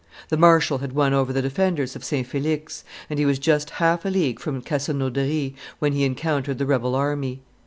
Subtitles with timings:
[0.29, 2.25] The marshal had won over the defenders of St.
[2.25, 6.95] Felix, and he was just half a league from Castelnaudary when he encountered the rebel
[6.95, 7.41] army.